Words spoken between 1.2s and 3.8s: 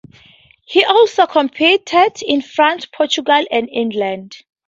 competed in France, Portugal and